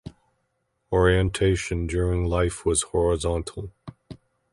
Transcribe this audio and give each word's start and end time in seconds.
Orientation 0.91 1.85
during 1.85 2.25
life 2.25 2.65
was 2.65 2.81
horizontal. 2.81 3.71